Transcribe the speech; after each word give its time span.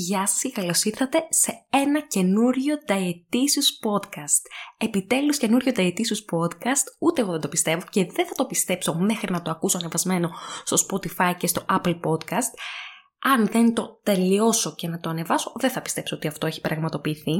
Γεια 0.00 0.26
σας, 0.26 0.52
καλώς 0.52 0.84
ήρθατε 0.84 1.26
σε 1.28 1.52
ένα 1.70 2.00
καινούριο 2.00 2.74
Dietitious 2.88 3.86
Podcast. 3.86 4.42
Επιτέλους 4.78 5.38
καινούριο 5.38 5.72
Dietitious 5.76 6.22
Podcast, 6.32 6.84
ούτε 6.98 7.20
εγώ 7.20 7.30
δεν 7.30 7.40
το 7.40 7.48
πιστεύω 7.48 7.82
και 7.90 8.04
δεν 8.04 8.26
θα 8.26 8.34
το 8.34 8.46
πιστέψω 8.46 8.94
μέχρι 8.94 9.32
να 9.32 9.42
το 9.42 9.50
ακούσω 9.50 9.78
ανεβασμένο 9.78 10.30
στο 10.64 10.76
Spotify 10.86 11.32
και 11.38 11.46
στο 11.46 11.64
Apple 11.68 12.00
Podcast. 12.00 12.52
Αν 13.18 13.46
δεν 13.46 13.74
το 13.74 14.00
τελειώσω 14.02 14.74
και 14.74 14.88
να 14.88 15.00
το 15.00 15.08
ανεβάσω, 15.08 15.52
δεν 15.54 15.70
θα 15.70 15.82
πιστέψω 15.82 16.16
ότι 16.16 16.26
αυτό 16.26 16.46
έχει 16.46 16.60
πραγματοποιηθεί. 16.60 17.34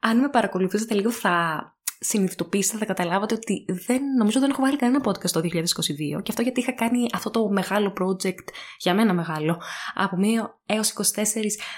Αν 0.00 0.18
με 0.20 0.28
παρακολουθήσετε 0.28 0.94
λίγο 0.94 1.10
θα 1.10 1.64
συνειδητοποιήσετε, 2.00 2.78
θα 2.78 2.84
καταλάβατε 2.84 3.34
ότι 3.34 3.64
δεν, 3.86 4.02
νομίζω 4.18 4.40
δεν 4.40 4.50
έχω 4.50 4.62
βάλει 4.62 4.76
κανένα 4.76 5.04
podcast 5.04 5.30
το 5.30 5.40
2022 5.40 6.22
και 6.22 6.30
αυτό 6.30 6.42
γιατί 6.42 6.60
είχα 6.60 6.72
κάνει 6.72 7.06
αυτό 7.12 7.30
το 7.30 7.48
μεγάλο 7.48 7.92
project, 8.00 8.48
για 8.78 8.94
μένα 8.94 9.12
μεγάλο, 9.12 9.60
από 9.94 10.16
1 10.20 10.22
έως 10.66 10.92
24 11.14 11.22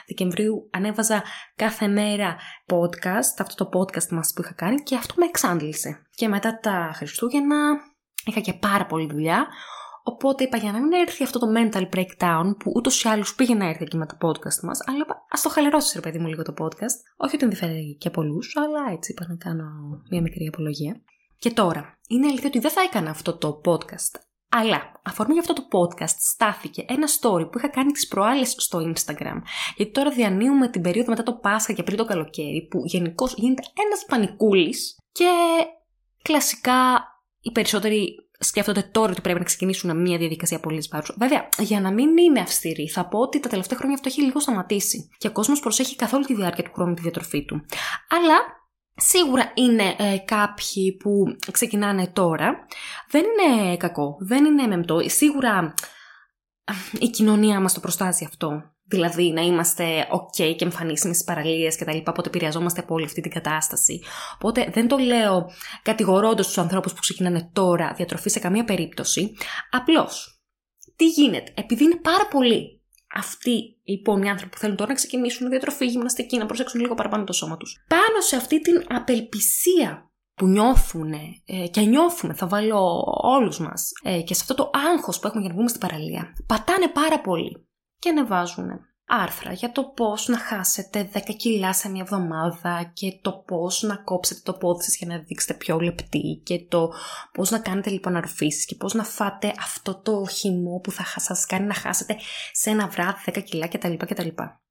Δεκεμβρίου 0.06 0.68
ανέβαζα 0.70 1.22
κάθε 1.56 1.88
μέρα 1.88 2.36
podcast, 2.66 3.34
αυτό 3.38 3.64
το 3.64 3.78
podcast 3.78 4.08
μας 4.08 4.32
που 4.34 4.42
είχα 4.42 4.52
κάνει 4.52 4.82
και 4.82 4.96
αυτό 4.96 5.14
με 5.16 5.24
εξάντλησε. 5.24 6.06
Και 6.14 6.28
μετά 6.28 6.58
τα 6.58 6.92
Χριστούγεννα 6.94 7.56
είχα 8.24 8.40
και 8.40 8.52
πάρα 8.52 8.86
πολλή 8.86 9.06
δουλειά, 9.06 9.46
Οπότε 10.08 10.44
είπα 10.44 10.56
για 10.56 10.72
να 10.72 10.80
μην 10.80 10.92
έρθει 10.92 11.22
αυτό 11.22 11.38
το 11.38 11.46
mental 11.56 11.88
breakdown 11.96 12.56
που 12.58 12.72
ούτως 12.74 13.02
ή 13.02 13.08
άλλως 13.08 13.34
πήγε 13.34 13.54
να 13.54 13.68
έρθει 13.68 13.82
εκεί 13.82 13.96
με 13.96 14.06
το 14.06 14.16
podcast 14.20 14.60
μας, 14.62 14.80
αλλά 14.86 15.06
ας 15.30 15.42
το 15.42 15.48
χαλαρώσει, 15.48 15.92
ρε 15.94 16.00
παιδί 16.00 16.18
μου, 16.18 16.26
λίγο 16.26 16.42
το 16.42 16.54
podcast. 16.58 16.98
Όχι 17.16 17.34
ότι 17.34 17.44
ενδιαφέρει 17.44 17.96
και 18.00 18.10
πολλούς, 18.10 18.56
αλλά 18.56 18.92
έτσι 18.92 19.12
είπα 19.12 19.26
να 19.28 19.36
κάνω 19.36 19.64
μια 20.10 20.20
μικρή 20.20 20.46
απολογία. 20.46 21.00
Και 21.38 21.50
τώρα, 21.50 21.98
είναι 22.08 22.26
αλήθεια 22.26 22.48
ότι 22.48 22.58
δεν 22.58 22.70
θα 22.70 22.80
έκανα 22.80 23.10
αυτό 23.10 23.36
το 23.36 23.60
podcast. 23.64 24.20
Αλλά 24.48 25.00
αφορμή 25.04 25.32
για 25.32 25.40
αυτό 25.40 25.52
το 25.52 25.62
podcast 25.78 26.16
στάθηκε 26.18 26.84
ένα 26.88 27.06
story 27.20 27.50
που 27.50 27.58
είχα 27.58 27.68
κάνει 27.68 27.92
τις 27.92 28.08
προάλλες 28.08 28.54
στο 28.58 28.78
Instagram. 28.78 29.40
Γιατί 29.76 29.92
τώρα 29.92 30.10
διανύουμε 30.10 30.68
την 30.68 30.82
περίοδο 30.82 31.10
μετά 31.10 31.22
το 31.22 31.32
Πάσχα 31.32 31.72
και 31.72 31.82
πριν 31.82 31.96
το 31.96 32.04
καλοκαίρι 32.04 32.66
που 32.70 32.80
γενικώς 32.84 33.34
γίνεται 33.34 33.62
ένας 33.84 34.04
πανικούλης 34.06 34.96
και 35.12 35.30
κλασικά 36.22 37.00
οι 37.40 37.52
περισσότεροι 37.52 38.25
σκέφτονται 38.38 38.82
τώρα 38.82 39.10
ότι 39.12 39.20
πρέπει 39.20 39.38
να 39.38 39.44
ξεκινήσουν 39.44 40.00
μια 40.00 40.18
διαδικασία 40.18 40.60
πολύ 40.60 40.88
βάρου. 40.90 41.14
Βέβαια, 41.18 41.48
για 41.58 41.80
να 41.80 41.92
μην 41.92 42.16
είμαι 42.16 42.40
αυστηρή, 42.40 42.88
θα 42.88 43.08
πω 43.08 43.18
ότι 43.18 43.40
τα 43.40 43.48
τελευταία 43.48 43.78
χρόνια 43.78 43.96
αυτό 43.96 44.08
έχει 44.08 44.22
λίγο 44.22 44.40
σταματήσει 44.40 45.08
και 45.18 45.26
ο 45.26 45.32
κόσμος 45.32 45.60
προσέχει 45.60 45.96
καθ' 45.96 46.12
όλη 46.12 46.24
τη 46.24 46.34
διάρκεια 46.34 46.64
του 46.64 46.72
χρόνου 46.74 46.94
τη 46.94 47.02
διατροφή 47.02 47.44
του. 47.44 47.64
Αλλά 48.08 48.54
Σίγουρα 48.98 49.52
είναι 49.54 49.94
ε, 49.98 50.18
κάποιοι 50.18 50.96
που 50.96 51.36
ξεκινάνε 51.52 52.06
τώρα. 52.06 52.66
Δεν 53.10 53.24
είναι 53.24 53.76
κακό, 53.76 54.16
δεν 54.20 54.44
είναι 54.44 54.66
μεμπτό. 54.66 55.00
Σίγουρα 55.08 55.74
η 56.98 57.08
κοινωνία 57.08 57.60
μας 57.60 57.74
το 57.74 57.80
προστάζει 57.80 58.24
αυτό. 58.24 58.75
Δηλαδή 58.88 59.32
να 59.32 59.40
είμαστε 59.40 59.84
ok 60.10 60.54
και 60.56 60.64
εμφανίσιμοι 60.64 61.14
στις 61.14 61.26
παραλίες 61.26 61.76
και 61.76 61.84
τα 61.84 61.94
λοιπά, 61.94 62.10
οπότε 62.10 62.28
επηρεαζόμαστε 62.28 62.80
από 62.80 62.94
όλη 62.94 63.04
αυτή 63.04 63.20
την 63.20 63.30
κατάσταση. 63.30 64.02
Οπότε 64.34 64.70
δεν 64.72 64.88
το 64.88 64.96
λέω 64.96 65.50
κατηγορώντας 65.82 66.46
τους 66.46 66.58
ανθρώπους 66.58 66.92
που 66.92 67.00
ξεκινάνε 67.00 67.50
τώρα 67.52 67.92
διατροφή 67.96 68.28
σε 68.28 68.38
καμία 68.38 68.64
περίπτωση. 68.64 69.32
Απλώς, 69.70 70.40
τι 70.96 71.06
γίνεται, 71.06 71.52
επειδή 71.54 71.84
είναι 71.84 71.96
πάρα 71.96 72.28
πολλοί 72.30 72.80
αυτοί 73.14 73.76
λοιπόν 73.84 74.22
οι 74.22 74.28
άνθρωποι 74.28 74.52
που 74.52 74.58
θέλουν 74.58 74.76
τώρα 74.76 74.90
να 74.90 74.96
ξεκινήσουν 74.96 75.48
διατροφή, 75.48 75.86
γυμναστική, 75.86 76.38
να 76.38 76.46
προσέξουν 76.46 76.80
λίγο 76.80 76.94
παραπάνω 76.94 77.24
το 77.24 77.32
σώμα 77.32 77.56
τους, 77.56 77.84
πάνω 77.88 78.20
σε 78.20 78.36
αυτή 78.36 78.60
την 78.60 78.84
απελπισία 78.88 80.10
που 80.34 80.46
νιώθουν 80.46 81.12
ε, 81.12 81.66
και 81.70 81.80
νιώθουμε, 81.80 82.34
θα 82.34 82.46
βάλω 82.46 83.04
όλους 83.22 83.58
μας, 83.58 83.90
ε, 84.02 84.20
και 84.22 84.34
σε 84.34 84.40
αυτό 84.42 84.54
το 84.54 84.70
άγχος 84.94 85.18
που 85.18 85.26
έχουμε 85.26 85.40
για 85.40 85.48
να 85.48 85.54
βγούμε 85.54 85.68
στην 85.68 85.80
παραλία, 85.80 86.36
πατάνε 86.46 86.88
πάρα 86.88 87.20
πολύ 87.20 87.65
και 87.98 88.08
ανεβάζουν 88.08 88.68
άρθρα 89.06 89.52
για 89.52 89.72
το 89.72 89.84
πώς 89.84 90.28
να 90.28 90.38
χάσετε 90.38 91.10
10 91.14 91.20
κιλά 91.36 91.72
σε 91.72 91.88
μια 91.88 92.02
εβδομάδα 92.02 92.90
και 92.92 93.18
το 93.22 93.32
πώς 93.46 93.82
να 93.82 93.96
κόψετε 93.96 94.40
το 94.44 94.52
πόδι 94.52 94.82
σας 94.82 94.96
για 94.96 95.06
να 95.06 95.18
δείξετε 95.18 95.54
πιο 95.54 95.78
λεπτή 95.78 96.40
και 96.44 96.66
το 96.68 96.92
πώς 97.32 97.50
να 97.50 97.58
κάνετε 97.58 97.90
λοιπόν 97.90 98.16
αρροφήσεις 98.16 98.64
και 98.64 98.74
πώς 98.74 98.94
να 98.94 99.04
φάτε 99.04 99.52
αυτό 99.58 100.00
το 100.00 100.26
χυμό 100.26 100.80
που 100.82 100.90
θα 100.90 101.20
σας 101.20 101.46
κάνει 101.46 101.66
να 101.66 101.74
χάσετε 101.74 102.16
σε 102.52 102.70
ένα 102.70 102.88
βράδυ 102.88 103.18
10 103.26 103.42
κιλά 103.44 103.68
κτλ. 103.68 103.94
κτλ. 103.96 104.28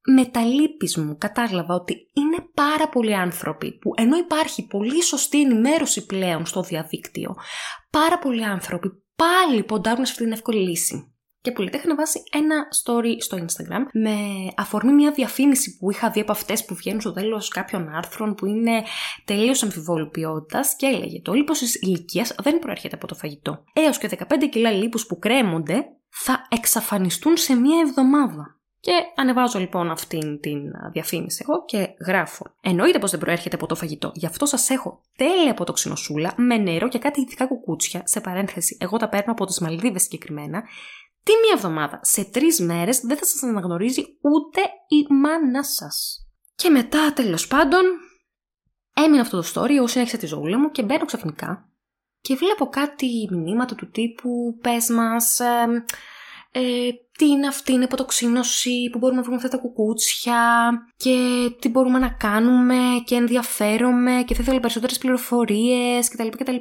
Με 0.08 0.24
τα 0.24 0.40
λύπης 0.44 0.96
μου 0.96 1.16
κατάλαβα 1.18 1.74
ότι 1.74 2.10
είναι 2.12 2.36
πάρα 2.54 2.88
πολλοί 2.88 3.14
άνθρωποι 3.14 3.78
που 3.78 3.92
ενώ 3.96 4.16
υπάρχει 4.16 4.66
πολύ 4.66 5.02
σωστή 5.02 5.40
ενημέρωση 5.40 6.06
πλέον 6.06 6.46
στο 6.46 6.62
διαδίκτυο, 6.62 7.36
πάρα 7.90 8.18
πολλοί 8.18 8.44
άνθρωποι 8.44 8.88
πάλι 9.16 9.64
ποντάρουν 9.64 10.04
σε 10.04 10.10
αυτή 10.12 10.24
την 10.24 10.32
εύκολη 10.32 10.68
λύση 10.68 11.15
και 11.46 11.52
που 11.52 11.62
είχα 11.62 11.94
βάσει 11.96 12.22
ένα 12.32 12.68
story 12.82 13.16
στο 13.18 13.36
Instagram 13.36 13.82
με 13.92 14.16
αφορμή 14.56 14.92
μια 14.92 15.10
διαφήμιση 15.10 15.76
που 15.76 15.90
είχα 15.90 16.10
δει 16.10 16.20
από 16.20 16.32
αυτές 16.32 16.64
που 16.64 16.74
βγαίνουν 16.74 17.00
στο 17.00 17.12
τέλος 17.12 17.48
κάποιων 17.48 17.88
άρθρων 17.88 18.34
που 18.34 18.46
είναι 18.46 18.82
τελείως 19.24 19.62
αμφιβόλου 19.62 20.10
ποιότητας 20.10 20.76
και 20.76 20.86
έλεγε 20.86 21.20
Το 21.20 21.32
λίπος 21.32 21.58
της 21.58 21.74
ηλικίας 21.74 22.34
δεν 22.42 22.58
προέρχεται 22.58 22.94
από 22.94 23.06
το 23.06 23.14
φαγητό. 23.14 23.64
Έως 23.72 23.98
και 23.98 24.08
15 24.18 24.24
κιλά 24.50 24.70
λίπους 24.70 25.06
που 25.06 25.18
κρέμονται 25.18 25.84
θα 26.08 26.46
εξαφανιστούν 26.50 27.36
σε 27.36 27.54
μία 27.54 27.80
εβδομάδα. 27.80 28.60
Και 28.80 28.92
ανεβάζω 29.16 29.58
λοιπόν 29.58 29.90
αυτήν 29.90 30.40
την 30.40 30.58
διαφήμιση 30.92 31.44
εγώ 31.48 31.64
και 31.64 31.88
γράφω. 32.06 32.46
Εννοείται 32.60 32.98
πως 32.98 33.10
δεν 33.10 33.20
προέρχεται 33.20 33.56
από 33.56 33.66
το 33.66 33.74
φαγητό. 33.74 34.10
Γι' 34.14 34.26
αυτό 34.26 34.46
σας 34.46 34.70
έχω 34.70 35.00
τέλεια 35.16 35.50
από 35.50 35.64
το 35.64 35.72
ξινοσούλα 35.72 36.34
με 36.36 36.56
νερό 36.56 36.88
και 36.88 36.98
κάτι 36.98 37.20
ειδικά 37.20 37.46
κουκούτσια. 37.46 38.02
Σε 38.04 38.20
παρένθεση, 38.20 38.76
εγώ 38.80 38.96
τα 38.96 39.08
παίρνω 39.08 39.32
από 39.32 39.46
τις 39.46 39.58
Μαλδίβες 39.58 40.02
συγκεκριμένα 40.02 40.62
τι 41.26 41.32
μία 41.32 41.52
εβδομάδα. 41.54 42.00
Σε 42.02 42.24
τρεις 42.24 42.60
μέρες 42.60 43.00
δεν 43.00 43.16
θα 43.16 43.24
σας 43.24 43.42
αναγνωρίζει 43.42 44.02
ούτε 44.20 44.60
η 44.88 45.14
μάνα 45.14 45.62
σας. 45.64 46.26
Και 46.54 46.70
μετά, 46.70 47.12
τέλος 47.12 47.46
πάντων, 47.46 47.82
έμεινε 48.94 49.20
αυτό 49.20 49.40
το 49.40 49.50
story, 49.54 49.70
εγώ 49.70 49.86
συνέχισα 49.86 50.16
τη 50.16 50.26
ζωή 50.26 50.56
μου 50.56 50.70
και 50.70 50.82
μπαίνω 50.82 51.04
ξαφνικά 51.04 51.70
και 52.20 52.34
βλέπω 52.34 52.66
κάτι 52.68 53.28
μηνύματα 53.30 53.74
του 53.74 53.90
τύπου 53.90 54.58
πες 54.60 54.88
μας 54.88 55.40
ε, 55.40 55.84
ε, 56.50 56.90
τι 57.18 57.26
είναι 57.26 57.46
αυτή 57.46 57.72
η 57.72 57.80
υποτοξίνωση, 57.82 58.88
που 58.92 58.98
μπορούμε 58.98 59.18
να 59.18 59.24
βρούμε 59.26 59.36
αυτά 59.44 59.48
τα 59.48 59.58
κουκούτσια 59.58 60.70
και 60.96 61.16
τι 61.60 61.68
μπορούμε 61.68 61.98
να 61.98 62.08
κάνουμε 62.08 62.76
και 63.04 63.14
ενδιαφέρομαι 63.14 64.22
και 64.26 64.34
θα 64.34 64.42
ήθελα 64.42 64.60
περισσότερες 64.60 64.98
πληροφορίες 64.98 66.08
κτλ. 66.08 66.28
κτλ. 66.28 66.56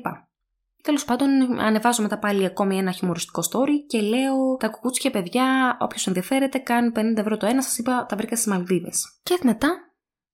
Τέλος 0.85 1.05
πάντων, 1.05 1.59
ανεβάζω 1.59 2.01
μετά 2.01 2.19
πάλι 2.19 2.45
ακόμη 2.45 2.77
ένα 2.77 2.91
χιουμοριστικό 2.91 3.41
story 3.51 3.85
και 3.87 4.01
λέω 4.01 4.55
τα 4.59 4.67
κουκούτσια 4.67 5.11
παιδιά, 5.11 5.77
όποιος 5.81 6.07
ενδιαφέρεται, 6.07 6.57
κάνει 6.57 6.91
50 6.95 7.17
ευρώ 7.17 7.37
το 7.37 7.45
ένα. 7.45 7.61
Σας 7.61 7.77
είπα, 7.77 8.05
τα 8.05 8.15
βρήκα 8.15 8.35
στις 8.35 8.47
Μαλδίβες. 8.47 9.19
Και 9.23 9.37
μετά, 9.43 9.69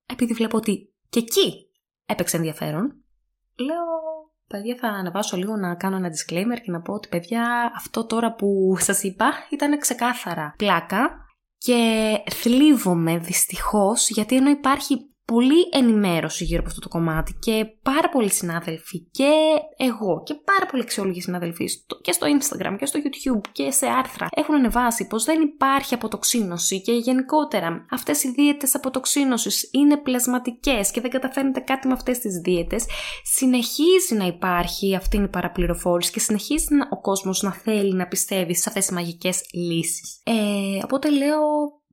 επειδή 0.05 0.33
βλέπω 0.33 0.57
ότι 0.57 0.93
και 1.09 1.19
εκεί 1.19 1.69
έπαιξε 2.05 2.37
ενδιαφέρον, 2.37 3.03
λέω 3.55 4.01
Παιδιά, 4.47 4.75
θα 4.79 4.87
ανεβάσω 4.87 5.37
λίγο 5.37 5.55
να 5.55 5.75
κάνω 5.75 5.95
ένα 5.95 6.09
disclaimer 6.09 6.61
και 6.63 6.71
να 6.71 6.81
πω 6.81 6.93
ότι 6.93 7.07
παιδιά, 7.07 7.71
αυτό 7.75 8.05
τώρα 8.05 8.33
που 8.33 8.75
σας 8.79 9.03
είπα 9.03 9.31
ήταν 9.51 9.79
ξεκάθαρα 9.79 10.53
πλάκα 10.57 11.25
και 11.57 12.13
θλίβομαι 12.31 13.17
δυστυχώς 13.17 14.09
γιατί 14.09 14.35
ενώ 14.35 14.49
υπάρχει 14.49 15.10
πολύ 15.33 15.69
ενημέρωση 15.71 16.43
γύρω 16.43 16.59
από 16.59 16.69
αυτό 16.69 16.81
το 16.81 16.87
κομμάτι 16.87 17.35
και 17.39 17.65
πάρα 17.83 18.09
πολλοί 18.09 18.29
συνάδελφοι 18.31 18.99
και 18.99 19.31
εγώ 19.77 20.23
και 20.25 20.33
πάρα 20.33 20.65
πολλοί 20.65 20.81
αξιόλογοι 20.81 21.21
συνάδελφοι 21.21 21.65
και 22.01 22.11
στο 22.11 22.27
Instagram 22.27 22.75
και 22.79 22.85
στο 22.85 22.99
YouTube 23.03 23.49
και 23.51 23.71
σε 23.71 23.85
άρθρα 23.87 24.27
έχουν 24.31 24.55
ανεβάσει 24.55 25.07
πως 25.07 25.23
δεν 25.23 25.41
υπάρχει 25.41 25.93
αποτοξίνωση 25.93 26.81
και 26.81 26.91
γενικότερα 26.91 27.85
αυτές 27.91 28.23
οι 28.23 28.31
δίαιτες 28.31 28.75
αποτοξίνωσης 28.75 29.69
είναι 29.71 29.97
πλασματικές 29.97 30.91
και 30.91 31.01
δεν 31.01 31.11
καταφέρνετε 31.11 31.59
κάτι 31.59 31.87
με 31.87 31.93
αυτές 31.93 32.19
τις 32.19 32.37
δίαιτες 32.37 32.85
συνεχίζει 33.23 34.15
να 34.15 34.25
υπάρχει 34.25 34.95
αυτή 34.95 35.17
η 35.17 35.27
παραπληροφόρηση 35.27 36.11
και 36.11 36.19
συνεχίζει 36.19 36.67
ο 36.89 37.01
κόσμος 37.01 37.41
να 37.41 37.51
θέλει 37.51 37.93
να 37.93 38.07
πιστεύει 38.07 38.55
σε 38.55 38.63
αυτές 38.67 38.85
τις 38.85 38.95
μαγικές 38.95 39.41
λύσεις. 39.51 40.21
Ε, 40.23 40.79
οπότε 40.83 41.09
λέω 41.09 41.39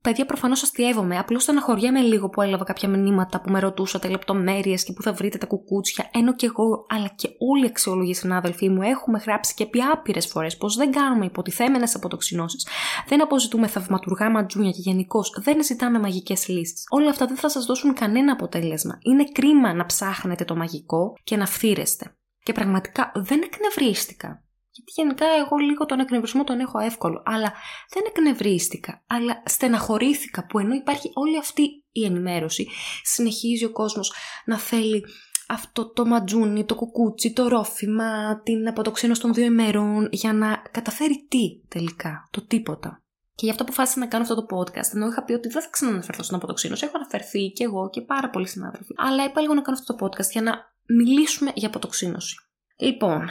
Παιδιά, 0.08 0.26
προφανώς 0.26 0.62
αστείευομαι. 0.62 1.18
Απλώς 1.18 1.42
στεναχωριέμαι 1.42 2.00
λίγο 2.00 2.28
που 2.28 2.42
έλαβα 2.42 2.64
κάποια 2.64 2.88
μηνύματα 2.88 3.40
που 3.40 3.50
με 3.50 3.60
ρωτούσατε 3.60 4.08
λεπτομέρειες 4.08 4.84
και 4.84 4.92
που 4.92 5.02
θα 5.02 5.12
βρείτε 5.12 5.38
τα 5.38 5.46
κουκούτσια. 5.46 6.10
Ενώ 6.12 6.34
και 6.34 6.46
εγώ, 6.46 6.86
αλλά 6.88 7.12
και 7.16 7.28
όλοι 7.38 7.64
οι 7.64 7.66
αξιόλογοι 7.66 8.14
συνάδελφοί 8.14 8.68
μου 8.68 8.82
έχουμε 8.82 9.18
γράψει 9.18 9.54
και 9.54 9.66
πει 9.66 9.80
άπειρες 9.92 10.26
φορές 10.26 10.56
πως 10.56 10.76
δεν 10.76 10.92
κάνουμε 10.92 11.24
υποτιθέμενες 11.24 11.94
αποτοξινώσεις. 11.94 12.66
Δεν 13.08 13.22
αποζητούμε 13.22 13.66
θαυματουργά 13.66 14.30
ματζούνια 14.30 14.70
και 14.70 14.80
γενικώ 14.80 15.20
δεν 15.42 15.64
ζητάμε 15.64 15.98
μαγικές 15.98 16.48
λύσεις. 16.48 16.84
Όλα 16.88 17.10
αυτά 17.10 17.26
δεν 17.26 17.36
θα 17.36 17.48
σας 17.48 17.64
δώσουν 17.64 17.94
κανένα 17.94 18.32
αποτέλεσμα. 18.32 18.98
Είναι 19.02 19.24
κρίμα 19.32 19.74
να 19.74 19.86
ψάχνετε 19.86 20.44
το 20.44 20.56
μαγικό 20.56 21.12
και 21.24 21.36
να 21.36 21.46
φθύρεστε. 21.46 22.16
Και 22.42 22.52
πραγματικά 22.52 23.12
δεν 23.14 23.42
εκνευρίστηκα. 23.42 24.42
Γιατί 24.78 24.92
γενικά 24.96 25.26
εγώ 25.26 25.56
λίγο 25.56 25.86
τον 25.86 26.00
εκνευρισμό 26.00 26.44
τον 26.44 26.60
έχω 26.60 26.78
εύκολο. 26.78 27.22
Αλλά 27.24 27.52
δεν 27.88 28.02
εκνευρίστηκα, 28.06 29.04
αλλά 29.06 29.42
στεναχωρήθηκα 29.44 30.46
που 30.46 30.58
ενώ 30.58 30.74
υπάρχει 30.74 31.10
όλη 31.14 31.38
αυτή 31.38 31.84
η 31.92 32.04
ενημέρωση, 32.04 32.68
συνεχίζει 33.02 33.64
ο 33.64 33.72
κόσμος 33.72 34.12
να 34.44 34.58
θέλει 34.58 35.04
αυτό 35.48 35.92
το 35.92 36.06
ματζούνι, 36.06 36.64
το 36.64 36.74
κουκούτσι, 36.74 37.32
το 37.32 37.48
ρόφημα, 37.48 38.40
την 38.42 38.68
αποτοξίνωση 38.68 39.20
των 39.20 39.34
δύο 39.34 39.44
ημερών, 39.44 40.08
για 40.10 40.32
να 40.32 40.62
καταφέρει 40.70 41.26
τι 41.28 41.68
τελικά, 41.68 42.28
το 42.30 42.46
τίποτα. 42.46 43.02
Και 43.34 43.44
γι' 43.44 43.50
αυτό 43.50 43.62
αποφάσισα 43.62 43.98
να 43.98 44.06
κάνω 44.06 44.22
αυτό 44.22 44.34
το 44.34 44.56
podcast. 44.56 44.94
Ενώ 44.94 45.06
είχα 45.06 45.24
πει 45.24 45.32
ότι 45.32 45.48
δεν 45.48 45.62
θα 45.62 45.68
ξαναναφερθώ 45.70 46.22
στην 46.22 46.36
αποτοξίνωση. 46.36 46.84
Έχω 46.84 46.96
αναφερθεί 46.96 47.48
και 47.48 47.64
εγώ 47.64 47.90
και 47.90 48.00
πάρα 48.00 48.30
πολλοί 48.30 48.48
συνάδελφοι. 48.48 48.94
Αλλά 48.96 49.24
είπα 49.24 49.40
λίγο 49.40 49.54
να 49.54 49.62
κάνω 49.62 49.76
αυτό 49.80 49.94
το 49.94 50.06
podcast 50.06 50.30
για 50.30 50.42
να 50.42 50.52
μιλήσουμε 50.86 51.52
για 51.54 51.68
αποτοξίνωση. 51.68 52.36
Λοιπόν, 52.76 53.28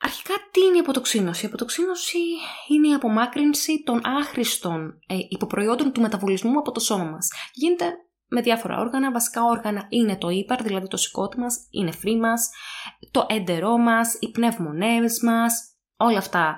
Αρχικά 0.00 0.34
τι 0.50 0.60
είναι 0.60 0.76
η 0.76 0.80
αποτοξίνωση; 0.80 1.44
Η 1.44 1.48
αποτοξίνωση 1.48 2.18
είναι 2.68 2.88
η 2.88 2.94
απομάκρυνση 2.94 3.82
των 3.82 4.00
άχρηστων 4.04 4.98
ε, 5.06 5.14
υποπροϊόντων 5.28 5.92
του 5.92 6.00
μεταβολισμού 6.00 6.58
από 6.58 6.72
το 6.72 6.80
σώμα 6.80 7.04
μας. 7.04 7.28
Γίνεται 7.52 7.92
με 8.28 8.40
διάφορα 8.40 8.78
όργανα. 8.78 9.12
Βασικά 9.12 9.42
όργανα 9.42 9.86
είναι 9.88 10.16
το 10.16 10.28
ύπαρ, 10.28 10.62
δηλαδή 10.62 10.88
το 10.88 10.96
σηκώτη 10.96 11.38
μας, 11.38 11.66
η 11.70 11.82
νεφρή 11.82 12.16
μας, 12.16 12.50
το 13.10 13.26
έντερό 13.28 13.78
μας, 13.78 14.16
οι 14.20 14.30
πνεύμονές 14.30 15.20
μας, 15.22 15.76
όλα 15.96 16.18
αυτά 16.18 16.56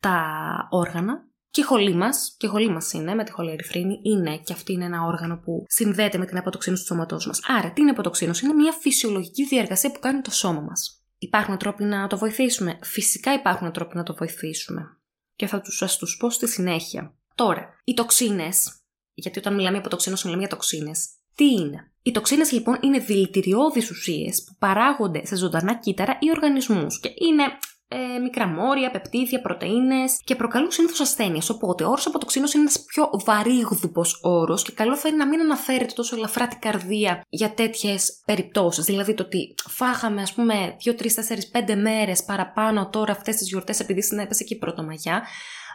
τα 0.00 0.26
όργανα. 0.70 1.28
Και 1.50 1.60
η 1.60 1.64
χολή 1.64 1.94
μας, 1.94 2.34
και 2.38 2.46
η 2.46 2.48
χολή 2.48 2.70
μας 2.70 2.92
είναι 2.92 3.14
με 3.14 3.24
τη 3.24 3.32
χολιερυθρίνη, 3.32 4.00
είναι 4.02 4.38
και 4.38 4.52
αυτή 4.52 4.72
είναι 4.72 4.84
ένα 4.84 5.02
όργανο 5.02 5.36
που 5.36 5.64
συνδέεται 5.66 6.18
με 6.18 6.26
την 6.26 6.38
αποτοξίνωση 6.38 6.82
του 6.82 6.88
σώματός 6.88 7.26
μας. 7.26 7.40
Άρα, 7.46 7.72
τι 7.72 7.80
είναι 7.80 7.90
αποτοξίνωση, 7.90 8.44
είναι 8.44 8.54
μια 8.54 8.72
φυσιολογική 8.72 9.44
διαργασία 9.44 9.90
που 9.90 9.98
κάνει 10.00 10.20
το 10.20 10.30
σώμα 10.30 10.60
μας. 10.60 10.99
Υπάρχουν 11.22 11.58
τρόποι 11.58 11.84
να 11.84 12.06
το 12.06 12.18
βοηθήσουμε. 12.18 12.78
Φυσικά 12.82 13.32
υπάρχουν 13.32 13.72
τρόποι 13.72 13.96
να 13.96 14.02
το 14.02 14.14
βοηθήσουμε. 14.14 14.98
Και 15.36 15.46
θα 15.46 15.60
τους 15.60 15.76
σας 15.76 15.96
τους 15.96 16.16
πω 16.16 16.30
στη 16.30 16.48
συνέχεια. 16.48 17.14
Τώρα, 17.34 17.80
οι 17.84 17.94
τοξίνες, 17.94 18.80
γιατί 19.14 19.38
όταν 19.38 19.54
μιλάμε 19.54 19.78
για 19.78 19.88
τοξίνες, 19.88 20.22
μιλάμε 20.24 20.42
για 20.42 20.50
τοξίνες, 20.50 21.08
τι 21.34 21.44
είναι; 21.44 21.92
Οι 22.02 22.10
τοξίνες 22.10 22.52
λοιπόν 22.52 22.78
είναι 22.82 22.98
δηλητηριώδεις 22.98 23.90
ουσίες 23.90 24.44
που 24.44 24.54
παράγονται 24.58 25.26
σε 25.26 25.36
ζωντανά 25.36 25.74
κύτταρα 25.74 26.18
ή 26.20 26.30
οργανισμούς 26.30 27.00
και 27.00 27.08
είναι 27.14 27.42
ε, 27.92 28.18
μικρά 28.18 28.46
μόρια, 28.46 28.90
πεπτίδια, 28.90 29.40
πρωτενε 29.40 30.04
και 30.24 30.34
προκαλούν 30.34 30.70
συνήθως 30.70 31.00
ασθένειες. 31.00 31.50
Οπότε, 31.50 31.84
ο 31.84 31.90
όρος 31.90 32.06
αποτοξίνωση 32.06 32.58
είναι 32.58 32.66
ένας 32.68 32.84
πιο 32.84 33.10
βαρύγδουπος 33.24 34.20
όρος 34.22 34.62
και 34.62 34.72
καλό 34.72 34.96
θα 34.96 35.08
είναι 35.08 35.16
να 35.16 35.26
μην 35.26 35.40
αναφέρεται 35.40 35.92
τόσο 35.94 36.16
ελαφρά 36.16 36.48
την 36.48 36.58
καρδία 36.58 37.24
για 37.28 37.50
τέτοιες 37.50 38.22
περιπτώσεις. 38.24 38.84
Δηλαδή, 38.84 39.14
το 39.14 39.22
ότι 39.22 39.54
φάγαμε, 39.68 40.22
ας 40.22 40.32
πούμε, 40.32 40.76
2, 40.84 40.94
3, 40.94 41.14
4, 41.14 41.46
5 41.50 41.76
μέρες 41.76 42.24
παραπάνω 42.24 42.88
τώρα 42.88 43.12
αυτές 43.12 43.36
τις 43.36 43.48
γιορτές 43.48 43.80
επειδή 43.80 44.02
συνέπεσε 44.02 44.44
και 44.44 44.54
η 44.54 44.58
Πρωτομαγιά, 44.58 45.22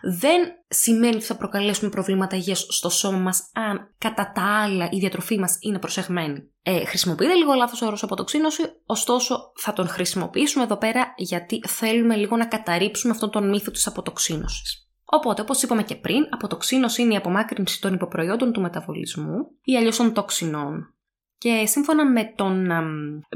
δεν 0.07 0.41
σημαίνει 0.67 1.15
ότι 1.15 1.25
θα 1.25 1.35
προκαλέσουμε 1.35 1.89
προβλήματα 1.89 2.35
υγείας 2.35 2.65
στο 2.69 2.89
σώμα 2.89 3.17
μας 3.17 3.49
αν 3.53 3.93
κατά 3.97 4.31
τα 4.35 4.41
άλλα 4.41 4.89
η 4.91 4.99
διατροφή 4.99 5.39
μας 5.39 5.57
είναι 5.59 5.79
προσεγμένη. 5.79 6.49
Ε, 6.61 6.85
χρησιμοποιείται 6.85 7.33
λίγο 7.33 7.53
λάθος 7.53 7.81
ο 7.81 7.85
όρος 7.85 8.03
αποτοξίνωση, 8.03 8.63
ωστόσο 8.85 9.51
θα 9.55 9.73
τον 9.73 9.87
χρησιμοποιήσουμε 9.87 10.63
εδώ 10.63 10.77
πέρα 10.77 11.13
γιατί 11.17 11.61
θέλουμε 11.67 12.15
λίγο 12.15 12.35
να 12.35 12.45
καταρρύψουμε 12.45 13.13
αυτόν 13.13 13.29
τον 13.31 13.49
μύθο 13.49 13.71
της 13.71 13.87
αποτοξίνωσης. 13.87 14.89
Οπότε, 15.05 15.41
όπως 15.41 15.61
είπαμε 15.61 15.83
και 15.83 15.95
πριν, 15.95 16.27
αποτοξίνωση 16.29 17.01
είναι 17.01 17.13
η 17.13 17.17
απομάκρυνση 17.17 17.81
των 17.81 17.93
υποπροϊόντων 17.93 18.51
του 18.51 18.61
μεταβολισμού 18.61 19.51
ή 19.63 19.77
αλλιώς 19.77 19.97
των 19.97 20.13
τοξινών. 20.13 20.94
Και 21.37 21.65
σύμφωνα 21.65 22.11
με 22.11 22.33
τον 22.35 22.67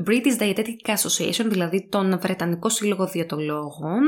British 0.07 0.41
Dietetic 0.41 0.95
Association, 0.95 1.45
δηλαδή 1.45 1.87
τον 1.89 2.19
Βρετανικό 2.21 2.69
Σύλλογο 2.69 3.07
Διατολόγων, 3.07 4.01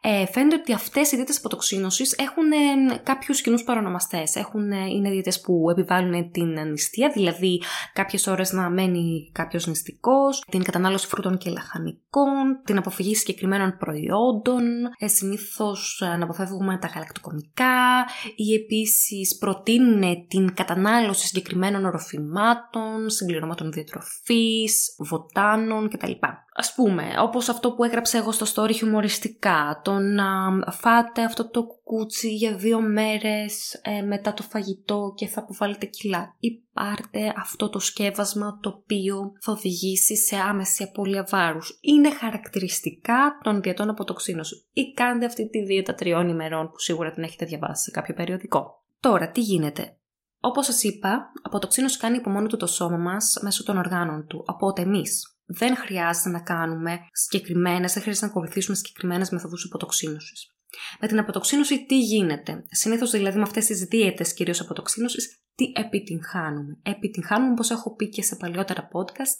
ε, 0.00 0.26
φαίνεται 0.26 0.54
ότι 0.54 0.72
αυτές 0.72 1.12
οι 1.12 1.16
δίαιτες 1.16 1.38
αποτοξίνωσης 1.38 2.12
έχουν 2.12 2.52
ε, 2.52 3.00
κάποιους 3.02 3.40
κοινούς 3.40 3.64
παρονομαστές. 3.64 4.34
Έχουν, 4.34 4.70
ε, 4.70 4.86
είναι 4.86 5.10
δίαιτες 5.10 5.40
που 5.40 5.70
επιβάλλουν 5.70 6.30
την 6.30 6.68
νηστεία, 6.70 7.10
δηλαδή 7.14 7.62
κάποιες 7.92 8.26
ώρες 8.26 8.52
να 8.52 8.70
μένει 8.70 9.30
κάποιος 9.32 9.66
νηστικός, 9.66 10.44
την 10.50 10.62
κατανάλωση 10.62 11.06
φρούτων 11.06 11.38
και 11.38 11.50
λαχανικών, 11.50 12.60
την 12.64 12.78
αποφυγή 12.78 13.14
συγκεκριμένων 13.14 13.76
προϊόντων, 13.78 14.62
συνήθως 15.04 16.02
να 16.18 16.24
αποφεύγουμε 16.24 16.78
τα 16.78 16.86
γαλακτοκομικά 16.86 18.06
ή 18.36 18.54
επίσης 18.54 19.38
προτείνουν 19.38 20.26
την 20.28 20.54
κατανάλωση 20.54 21.26
συγκεκριμένων 21.26 21.84
οροφημάτων, 21.84 23.10
συμπληρώματων 23.38 23.72
διατροφής, 23.72 24.94
βοτάνων 24.98 25.88
κτλ. 25.88 26.12
Ας 26.54 26.74
πούμε, 26.74 27.04
όπως 27.18 27.48
αυτό 27.48 27.72
που 27.72 27.84
έγραψα 27.84 28.18
εγώ 28.18 28.32
στο 28.32 28.46
story 28.54 28.74
χιουμοριστικά, 28.74 29.80
το 29.84 29.98
να 29.98 30.26
φάτε 30.70 31.22
αυτό 31.22 31.50
το 31.50 31.66
κουκούτσι 31.66 32.34
για 32.34 32.56
δύο 32.56 32.80
μέρες 32.80 33.80
ε, 33.82 34.02
μετά 34.02 34.34
το 34.34 34.42
φαγητό 34.42 35.12
και 35.16 35.26
θα 35.26 35.40
αποβάλλετε 35.40 35.86
κιλά. 35.86 36.36
Ή 36.38 36.62
πάρτε 36.72 37.32
αυτό 37.36 37.68
το 37.68 37.78
σκεύασμα 37.78 38.58
το 38.62 38.68
οποίο 38.68 39.32
θα 39.40 39.52
οδηγήσει 39.52 40.16
σε 40.16 40.36
άμεση 40.36 40.82
απώλεια 40.82 41.26
βάρους. 41.30 41.78
Είναι 41.80 42.10
χαρακτηριστικά 42.10 43.38
των 43.42 43.60
διατών 43.60 43.88
αποτοξίνωση. 43.88 44.66
Ή 44.72 44.92
κάντε 44.92 45.24
αυτή 45.24 45.48
τη 45.48 45.64
δίαιτα 45.64 45.94
τριών 45.94 46.28
ημερών 46.28 46.70
που 46.70 46.78
σίγουρα 46.78 47.10
την 47.10 47.22
έχετε 47.22 47.44
διαβάσει 47.44 47.82
σε 47.82 47.90
κάποιο 47.90 48.14
περιοδικό. 48.14 48.82
Τώρα, 49.00 49.30
τι 49.30 49.40
γίνεται; 49.40 49.97
Όπως 50.40 50.66
σας 50.66 50.82
είπα, 50.82 51.32
αποτοξίνωση 51.42 51.98
κάνει 51.98 52.16
από 52.16 52.30
μόνο 52.30 52.46
του 52.46 52.56
το 52.56 52.66
σώμα 52.66 52.96
μας 52.96 53.38
μέσω 53.42 53.62
των 53.62 53.76
οργάνων 53.76 54.26
του. 54.26 54.44
Οπότε 54.46 54.82
εμείς 54.82 55.38
δεν 55.46 55.76
χρειάζεται 55.76 56.28
να 56.28 56.40
κάνουμε 56.40 56.98
συγκεκριμένες, 57.12 57.92
δεν 57.92 58.02
χρειάζεται 58.02 58.26
να 58.26 58.32
ακολουθήσουμε 58.32 58.76
συγκεκριμένες 58.76 59.30
μεθοδούς 59.30 59.64
αποτοξίνωσης. 59.64 60.52
Με 61.00 61.08
την 61.08 61.18
αποτοξίνωση 61.18 61.86
τι 61.86 61.98
γίνεται; 61.98 62.64
Συνήθως 62.70 63.10
δηλαδή 63.10 63.36
με 63.36 63.42
αυτές 63.42 63.66
τις 63.66 63.80
δίαιτες 63.80 64.34
κυρίως 64.34 64.60
αποτοξίνωση, 64.60 65.18
τι 65.58 65.72
επιτυγχάνουμε. 65.74 66.78
Επιτυγχάνουμε, 66.82 67.50
όπως 67.50 67.70
έχω 67.70 67.94
πει 67.94 68.08
και 68.08 68.22
σε 68.22 68.36
παλιότερα 68.36 68.88
podcast, 68.92 69.34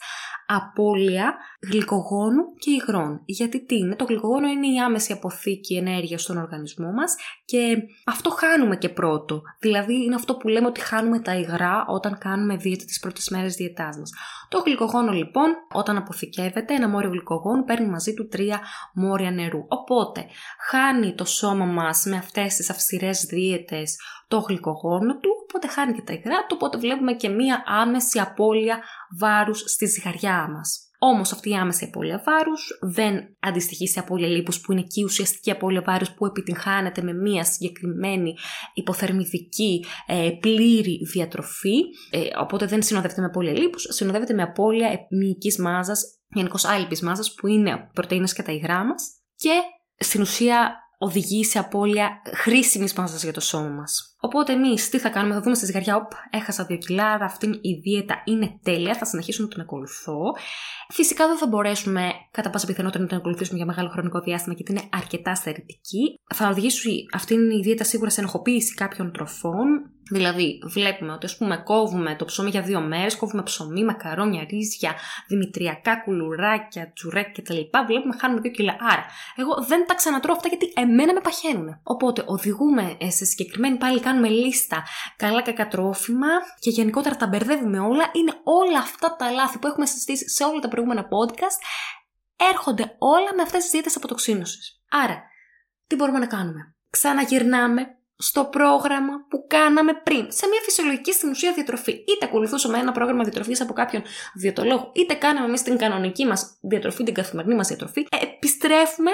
απώλεια 0.47 1.37
γλυκογόνου 1.71 2.43
και 2.59 2.71
υγρών. 2.71 3.21
Γιατί 3.25 3.65
τι 3.65 3.77
είναι, 3.77 3.97
το 3.97 4.05
γλυκογόνο 4.05 4.47
είναι 4.47 4.67
η 4.67 4.79
άμεση 4.79 5.13
αποθήκη 5.13 5.77
ενέργειας 5.77 6.23
στον 6.23 6.37
οργανισμό 6.37 6.93
μας 6.93 7.15
και 7.45 7.77
αυτό 8.07 8.31
χάνουμε 8.31 8.77
και 8.77 8.89
πρώτο. 8.89 9.43
Δηλαδή 9.61 9.95
είναι 10.05 10.15
αυτό 10.15 10.37
που 10.37 10.49
λέμε 10.49 10.67
ότι 10.67 10.81
χάνουμε 10.81 11.21
τα 11.21 11.35
υγρά 11.35 11.85
όταν 11.89 12.19
κάνουμε 12.19 12.57
δίαιτα 12.57 12.85
τις 12.85 12.99
πρώτες 12.99 13.29
μέρες 13.29 13.55
διαιτάς 13.55 13.99
μας. 13.99 14.11
Το 14.49 14.59
γλυκογόνο 14.59 15.13
λοιπόν, 15.13 15.55
όταν 15.73 15.97
αποθηκεύεται, 15.97 16.75
ένα 16.75 16.89
μόριο 16.89 17.11
γλυκογόνου 17.11 17.65
παίρνει 17.65 17.89
μαζί 17.89 18.15
του 18.15 18.29
τρία 18.29 18.61
μόρια 18.95 19.31
νερού. 19.31 19.65
Οπότε 19.69 20.27
χάνει 20.69 21.15
το 21.15 21.25
σώμα 21.25 21.65
μας 21.65 22.05
με 22.05 22.17
αυτές 22.17 22.55
τις 22.55 22.71
αυστηρές 22.71 23.25
δίαιτες 23.25 23.97
το 24.29 24.39
γλυκογόνο 24.39 25.19
του, 25.19 25.31
οπότε 25.43 25.67
χάνει 25.67 25.93
και 25.93 26.03
τα 26.09 26.15
υγρά 26.15 26.47
του, 26.47 26.55
οπότε 26.55 26.79
βλέπουμε 26.79 27.13
και 27.13 27.29
μία 27.29 27.63
άμεση 27.67 28.19
απώλεια 28.19 28.79
βάρους 29.19 29.59
στη 29.67 29.87
ζυγαριά 29.87 30.49
μας. 30.51 30.83
Όμως 31.01 31.33
αυτή 31.33 31.51
η 31.51 31.55
άμεση 31.55 31.85
απώλεια 31.85 32.23
βάρους 32.27 32.79
δεν 32.81 33.37
αντιστοιχεί 33.41 33.89
σε 33.89 33.99
απώλεια 33.99 34.29
λίπους 34.29 34.61
που 34.61 34.73
είναι 34.73 34.83
και 34.83 35.01
η 35.01 35.05
ουσιαστική 35.05 35.51
απώλεια 35.51 35.83
βάρους 35.87 36.11
που 36.11 36.27
επιτυγχάνεται 36.27 37.03
με 37.03 37.13
μία 37.13 37.45
συγκεκριμένη 37.45 38.37
υποθερμιδική 38.75 39.85
ε, 40.07 40.31
πλήρη 40.41 41.01
διατροφή. 41.13 41.77
Ε, 42.11 42.21
οπότε 42.41 42.67
δεν 42.67 42.83
συνοδεύεται 42.83 43.21
με 43.21 43.27
απώλεια 43.27 43.53
λίπους, 43.53 43.87
συνοδεύεται 43.89 44.35
με 44.35 44.43
απώλεια 44.43 45.07
μυϊκή 45.11 45.61
μάζας, 45.61 46.03
γενικώς 46.29 46.65
άλυπη 46.65 47.05
μάζας 47.05 47.35
που 47.35 47.47
είναι 47.47 47.91
πρωτενε 47.93 48.29
και 48.35 48.43
τα 48.43 48.53
υγρά 48.53 48.85
μας. 48.85 49.03
Και 49.37 49.61
στην 49.99 50.21
ουσία 50.21 50.77
οδηγεί 50.99 51.45
σε 51.45 51.59
απώλεια 51.59 52.23
χρήσιμης 52.35 52.93
μάζας 52.93 53.23
για 53.23 53.33
το 53.33 53.41
σώμα 53.41 53.69
μας. 53.69 54.17
Οπότε 54.21 54.53
εμείς 54.53 54.89
τι 54.89 54.99
θα 54.99 55.09
κάνουμε, 55.09 55.35
θα 55.35 55.41
δούμε 55.41 55.55
στη 55.55 55.67
ζυγαριά, 55.67 55.97
Οπ, 55.97 56.11
έχασα 56.31 56.65
δύο 56.65 56.77
κιλά, 56.77 57.19
αυτή 57.21 57.47
η 57.47 57.75
δίαιτα 57.83 58.23
είναι 58.25 58.59
τέλεια, 58.63 58.95
θα 58.95 59.05
συνεχίσω 59.05 59.43
να 59.43 59.49
την 59.49 59.61
ακολουθώ. 59.61 60.21
Φυσικά 60.89 61.27
δεν 61.27 61.37
θα 61.37 61.47
μπορέσουμε 61.47 62.11
κατά 62.31 62.51
πάσα 62.51 62.67
πιθανότητα 62.67 63.03
να 63.03 63.09
την 63.09 63.17
ακολουθήσουμε 63.17 63.57
για 63.57 63.67
μεγάλο 63.67 63.89
χρονικό 63.89 64.21
διάστημα 64.21 64.55
γιατί 64.55 64.73
είναι 64.73 64.83
αρκετά 64.93 65.35
στερητική. 65.35 66.21
Θα 66.35 66.49
οδηγήσει 66.49 67.07
αυτή 67.13 67.35
η 67.35 67.61
δίαιτα 67.63 67.85
σίγουρα 67.85 68.11
σε 68.11 68.21
ενοχοποίηση 68.21 68.75
κάποιων 68.75 69.13
τροφών. 69.13 69.91
Δηλαδή, 70.11 70.59
βλέπουμε 70.65 71.13
ότι, 71.13 71.27
ας 71.27 71.37
πούμε, 71.37 71.57
κόβουμε 71.57 72.17
το 72.17 72.25
ψωμί 72.25 72.51
για 72.51 72.63
δύο 72.63 72.81
μέρες, 72.81 73.17
κόβουμε 73.17 73.43
ψωμί, 73.43 73.85
μακαρόνια, 73.85 74.47
ρύζια, 74.51 74.95
δημητριακά 75.29 76.03
κουλουράκια, 76.05 76.93
τσουρέκια 76.95 77.43
κτλ. 77.43 77.79
Βλέπουμε 77.87 78.17
χάνουμε 78.21 78.41
δύο 78.41 78.51
κιλά. 78.51 78.77
Άρα, 78.81 79.05
εγώ 79.37 79.65
δεν 79.69 79.87
τα 79.87 79.95
ξανατρώω 79.95 80.35
αυτά 80.35 80.49
γιατί 80.49 80.73
εμένα 80.77 81.13
με 81.13 81.21
παχαίνουν. 81.21 81.81
Οπότε, 81.83 82.23
οδηγούμε 82.27 82.97
σε 83.09 83.25
συγκεκριμένη 83.25 83.77
πάλι, 83.77 84.01
κάνουμε 84.09 84.29
λίστα 84.29 84.83
καλά 85.17 85.43
κακά 85.43 85.69
τρόφιμα 85.69 86.29
και 86.59 86.71
γενικότερα 86.71 87.17
τα 87.17 87.27
μπερδεύουμε 87.27 87.79
όλα. 87.79 88.11
Είναι 88.13 88.33
όλα 88.43 88.79
αυτά 88.79 89.17
τα 89.17 89.31
λάθη 89.31 89.59
που 89.59 89.67
έχουμε 89.67 89.87
συζητήσει 89.87 90.29
σε 90.29 90.45
όλα 90.45 90.61
τα 90.61 90.69
προηγούμενα 90.69 91.09
podcast. 91.09 91.61
Έρχονται 92.53 92.97
όλα 92.99 93.35
με 93.37 93.43
αυτές 93.43 93.63
τις 93.63 93.71
δίαιτες 93.71 93.97
αποτοξίνωσης. 93.97 94.83
Άρα, 94.91 95.23
τι 95.87 95.95
μπορούμε 95.95 96.19
να 96.19 96.27
κάνουμε; 96.27 96.75
Ξαναγυρνάμε 96.91 97.99
στο 98.19 98.45
πρόγραμμα 98.45 99.13
που 99.29 99.47
κάναμε 99.49 99.93
πριν. 99.95 100.33
Σε 100.33 100.47
μια 100.47 100.61
φυσιολογική 100.65 101.13
στην 101.13 101.31
ουσία 101.31 101.53
διατροφή. 101.53 101.93
Είτε 101.93 102.25
ακολουθούσαμε 102.25 102.79
ένα 102.79 102.93
πρόγραμμα 102.93 103.23
διατροφής 103.23 103.61
από 103.61 103.73
κάποιον 103.73 104.03
διαιτολόγο, 104.35 104.91
είτε 104.95 105.15
κάναμε 105.15 105.47
εμείς 105.47 105.63
την 105.63 105.77
κανονική 105.79 106.25
μας 106.27 106.59
διατροφή, 106.61 107.05
την 107.05 107.15
καθημερινή 107.15 107.55
μας 107.55 107.69
διατροφή. 107.69 108.07
Ε, 108.11 108.17
επιστρέφουμε 108.23 109.11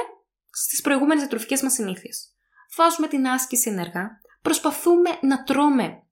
στις 0.51 0.81
προηγούμενες 0.81 1.19
διατροφικές 1.23 1.63
μας 1.63 1.73
συνήθειες. 1.73 2.29
Βάζουμε 2.77 3.09
την 3.09 3.29
άσκηση 3.29 3.71
ενεργά. 3.71 4.21
Προσπαθούμε 4.45 5.11
να 5.21 5.43
τρώμε 5.43 6.03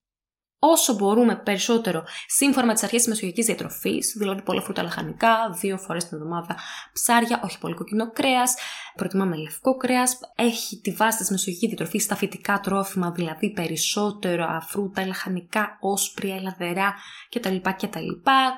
όσο 0.58 0.94
μπορούμε 0.94 1.36
περισσότερο 1.36 2.04
σύμφωνα 2.26 2.66
με 2.66 2.72
τις 2.72 2.82
αρχές 2.82 2.98
της 2.98 3.08
μεσογειακής 3.08 3.46
διατροφής, 3.46 4.14
δηλαδή 4.18 4.42
πολλά 4.42 4.62
φρούτα 4.62 4.82
λαχανικά, 4.82 5.36
δύο 5.60 5.78
φορές 5.78 6.08
την 6.08 6.16
εβδομάδα 6.16 6.56
ψάρια, 6.92 7.40
όχι 7.44 7.58
πολύ 7.58 7.74
κοκκινό 7.74 8.10
κρέας, 8.10 8.54
προτιμάμε 8.96 9.36
λευκό 9.36 9.76
κρέας, 9.76 10.18
έχει 10.36 10.80
τη 10.80 10.90
βάση 10.90 11.18
της 11.18 11.30
μεσογειακής 11.30 11.68
διατροφής 11.68 12.02
στα 12.02 12.16
φυτικά 12.16 12.60
τρόφιμα, 12.60 13.10
δηλαδή 13.10 13.52
περισσότερο 13.52 14.62
φρούτα, 14.68 15.06
λαχανικά, 15.06 15.78
όσπρια, 15.80 16.36
ελαδερά 16.36 16.94
κτλ. 17.28 17.56
κτλ. 17.56 18.08